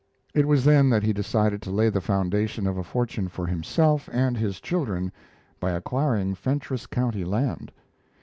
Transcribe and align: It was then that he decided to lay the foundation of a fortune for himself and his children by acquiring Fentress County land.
It 0.33 0.47
was 0.47 0.65
then 0.65 0.89
that 0.89 1.03
he 1.03 1.13
decided 1.13 1.61
to 1.61 1.69
lay 1.69 1.87
the 1.89 2.01
foundation 2.01 2.65
of 2.65 2.75
a 2.75 2.83
fortune 2.83 3.27
for 3.27 3.45
himself 3.45 4.09
and 4.11 4.35
his 4.35 4.59
children 4.59 5.11
by 5.59 5.73
acquiring 5.73 6.33
Fentress 6.33 6.87
County 6.87 7.23
land. 7.23 7.71